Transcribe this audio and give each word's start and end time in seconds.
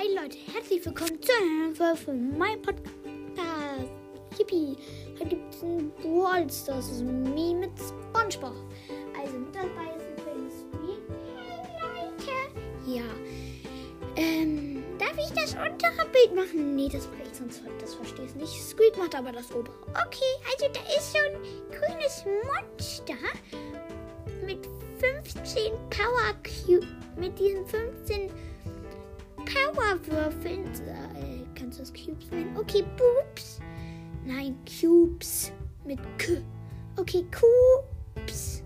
herzlich 0.00 0.84
willkommen 0.86 1.20
zu 1.20 1.30
einer 1.42 1.74
Folge 1.74 1.96
von 1.98 2.38
meinem 2.38 2.62
Podcast. 2.62 3.90
Yippie! 4.38 4.74
Heute 5.18 5.28
gibt 5.28 5.54
es 5.54 5.62
ein 5.62 5.92
Brawl 6.00 6.50
Stars 6.50 7.02
Me 7.02 7.54
mit 7.54 7.72
Spongebob. 7.78 8.54
Also 9.18 9.38
mit 9.38 9.54
dabei 9.54 9.94
ist 9.94 10.08
übrigens 10.18 10.54
Squeak. 10.60 11.02
Hey 11.44 11.68
Leute! 11.82 12.32
Ja. 12.86 13.02
Ähm, 14.16 14.82
darf 14.98 15.18
ich 15.18 15.30
das 15.34 15.52
untere 15.52 16.08
Bild 16.08 16.34
machen? 16.34 16.74
Nee, 16.76 16.88
das 16.90 17.06
mache 17.08 17.28
ich 17.30 17.36
sonst 17.36 17.62
das 17.78 17.94
verstehe 17.94 18.24
ich 18.24 18.34
nicht. 18.36 18.52
Squeak 18.52 18.96
macht 18.96 19.14
aber 19.14 19.32
das 19.32 19.54
obere. 19.54 19.74
Okay, 20.06 20.32
also 20.50 20.66
da 20.72 20.80
ist 20.96 21.12
so 21.12 21.18
ein 21.18 21.42
grünes 21.68 22.24
Monster 22.46 23.18
mit 24.46 24.66
15 24.98 25.72
Power 25.90 26.34
Cube. 26.42 26.86
Mit 27.18 27.38
diesen 27.38 27.66
15 27.66 28.30
Powerwürfeln. 29.52 30.64
Äh, 30.66 31.44
kannst 31.54 31.78
du 31.78 31.82
das 31.82 31.92
Cubes 31.92 32.30
nennen? 32.30 32.56
Okay, 32.56 32.84
Boobs. 32.96 33.60
Nein, 34.24 34.56
Cubes. 34.64 35.52
Mit 35.84 35.98
K. 36.18 36.42
Okay, 36.96 37.24
Cubes. 37.30 38.62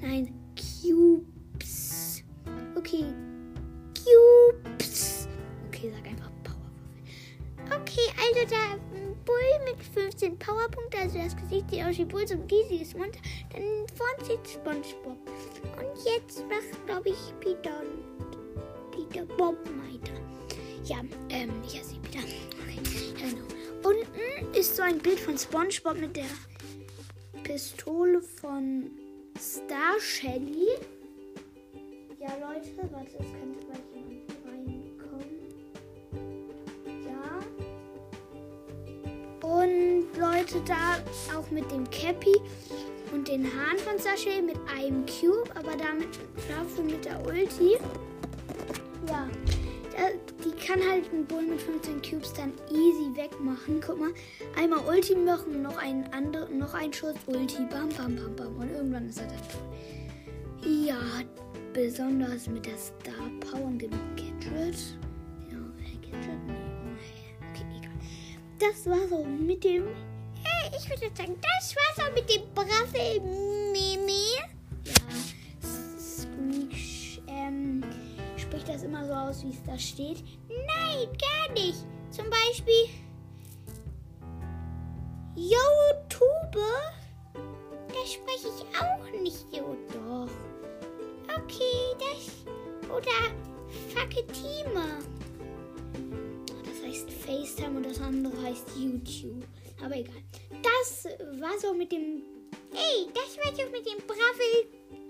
Nein, 0.00 0.32
Cubes. 0.54 2.22
Okay, 2.76 3.04
Cubes. 3.94 5.28
Okay, 5.68 5.92
sag 5.94 6.06
einfach 6.06 6.30
Powerwürfel. 6.42 7.80
Okay, 7.80 8.10
also 8.18 8.54
ein 8.54 9.14
Bull 9.24 9.36
mit 9.64 9.82
15 9.82 10.38
Powerpunkten, 10.38 11.00
also 11.00 11.18
das 11.18 11.34
Gesicht 11.36 11.70
sieht 11.70 11.82
aus 11.82 11.98
wie 11.98 12.04
Bull, 12.04 12.26
so 12.28 12.34
ein 12.34 12.42
riesiges 12.50 12.94
Monster. 12.94 13.20
Dann 13.52 13.62
vorne 13.96 14.24
sieht 14.24 14.48
Spongebob. 14.48 15.18
Und 15.78 16.04
jetzt 16.04 16.44
macht, 16.48 16.86
glaube 16.86 17.08
ich, 17.08 17.32
Peter 17.40 17.80
Peter 19.08 19.26
Bob 19.36 19.56
weiter. 19.66 20.12
Ja, 20.84 20.98
ähm, 21.30 21.50
ich 21.66 21.78
heiße 21.78 21.94
Peter. 22.02 22.24
Okay, 22.62 22.80
ja, 23.20 23.28
genau. 23.28 23.44
Unten 23.88 24.54
ist 24.54 24.76
so 24.76 24.82
ein 24.82 24.98
Bild 24.98 25.20
von 25.20 25.36
SpongeBob 25.36 25.98
mit 25.98 26.16
der 26.16 26.24
Pistole 27.42 28.20
von 28.22 28.90
Star 29.38 29.98
Shelly. 30.00 30.68
Ja, 32.18 32.30
Leute, 32.40 32.70
warte, 32.90 33.18
es 33.18 33.32
kann 33.32 33.54
gleich 33.60 33.84
jemand 33.94 34.32
reinkommen. 34.46 35.42
Ja. 37.04 37.40
Und 39.46 40.06
Leute, 40.18 40.62
da 40.66 41.36
auch 41.36 41.50
mit 41.50 41.70
dem 41.70 41.88
Cappy 41.90 42.36
und 43.12 43.28
den 43.28 43.44
Haaren 43.44 43.78
von 43.78 43.98
Sashay 43.98 44.40
mit 44.40 44.56
einem 44.74 45.04
Cube, 45.06 45.50
aber 45.54 45.76
damit 45.76 46.08
dafür 46.48 46.84
mit 46.84 47.04
der 47.04 47.24
Ulti. 47.26 47.76
Ja, 49.08 49.28
die 50.44 50.66
kann 50.66 50.80
halt 50.80 51.12
einen 51.12 51.26
Bull 51.26 51.42
mit 51.42 51.60
15 51.60 52.02
Cubes 52.02 52.32
dann 52.32 52.52
easy 52.70 53.14
wegmachen. 53.14 53.80
Guck 53.84 53.98
mal, 54.00 54.12
einmal 54.56 54.80
Ulti 54.86 55.14
machen, 55.14 55.62
noch 55.62 55.76
ein 55.76 56.10
andere, 56.12 56.50
noch 56.52 56.74
ein 56.74 56.92
Schuss 56.92 57.14
Ulti, 57.26 57.64
bam, 57.70 57.88
bam, 57.90 58.16
bam, 58.16 58.36
bam. 58.36 58.56
Und 58.56 58.70
irgendwann 58.70 59.08
ist 59.08 59.20
er 59.20 59.26
dann 59.26 59.38
tot. 59.38 59.62
Ja, 60.86 60.98
besonders 61.72 62.48
mit 62.48 62.66
der 62.66 62.78
Star 62.78 63.30
Power 63.40 63.66
und 63.66 63.78
dem 63.78 63.90
Gadget. 64.16 64.96
Ja, 65.50 65.58
Gadget, 66.02 66.46
nee, 66.46 66.54
okay, 67.50 67.66
egal. 67.78 67.92
Das 68.58 68.86
war 68.86 69.06
so 69.08 69.24
mit 69.24 69.62
dem, 69.62 69.84
hey, 70.42 70.70
ich 70.76 70.88
würde 70.88 71.14
sagen, 71.14 71.36
das 71.40 71.76
war 71.76 72.06
so 72.06 72.14
mit 72.14 72.28
dem 72.30 72.42
Braffel 72.54 73.20
immer 78.84 79.04
so 79.04 79.12
aus, 79.12 79.42
wie 79.44 79.50
es 79.50 79.62
da 79.64 79.78
steht? 79.78 80.22
Nein, 80.48 81.08
gar 81.18 81.52
nicht. 81.54 81.84
Zum 82.10 82.26
Beispiel 82.30 82.88
YouTube. 85.36 86.56
Da 87.88 88.06
spreche 88.06 88.48
ich 88.48 88.80
auch 88.80 89.20
nicht 89.20 89.46
so. 89.50 89.76
Doch. 89.92 90.28
Okay, 91.36 91.96
das. 91.98 92.90
Oder 92.90 93.34
Faketime. 93.94 94.98
Das 96.64 96.82
heißt 96.84 97.10
FaceTime 97.10 97.78
und 97.78 97.86
das 97.86 98.00
andere 98.00 98.40
heißt 98.42 98.68
YouTube. 98.76 99.44
Aber 99.82 99.96
egal. 99.96 100.22
Das 100.62 101.06
war 101.40 101.58
so 101.58 101.74
mit 101.74 101.90
dem. 101.90 102.22
Ey, 102.72 103.08
das 103.12 103.36
war 103.38 103.54
so 103.54 103.70
mit 103.70 103.86
dem 103.86 103.98
Bravel 104.06 105.03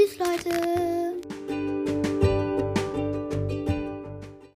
Tschüss, 0.00 0.16
Leute. 0.18 0.99